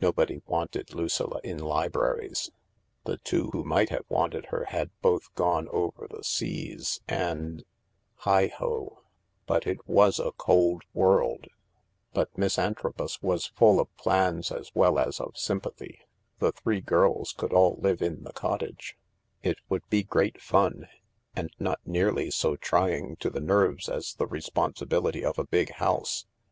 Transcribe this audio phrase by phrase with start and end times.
[0.00, 2.52] Nobody wanted Lucilla in libraries;
[3.06, 7.64] the two who might have wanted her had both gone over the seas, and
[8.18, 9.00] Heigh ho,
[9.46, 11.48] but it was a cold world!
[12.12, 16.02] But Miss Antrobus was full oi plans as well as of sympathy.
[16.38, 18.96] The three girls could all live in the cottage;
[19.42, 20.86] it would be great fun,
[21.34, 25.70] and not nearly so trying to the nerves as the re sponsibility of a big
[25.72, 26.26] house.